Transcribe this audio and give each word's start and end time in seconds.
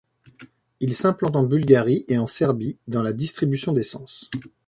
Elle 0.81 0.95
s'implante 0.95 1.35
en 1.35 1.43
Bulgarie 1.43 2.05
et 2.07 2.17
en 2.17 2.25
Serbie 2.25 2.79
dans 2.87 3.03
la 3.03 3.13
distribution 3.13 3.71
d'essence. 3.71 4.31